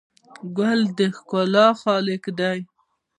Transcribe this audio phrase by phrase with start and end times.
[0.57, 2.59] ګل د ښکلا خالق دی.